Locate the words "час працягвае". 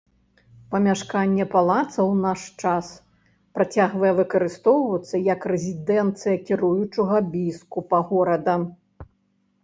2.61-4.13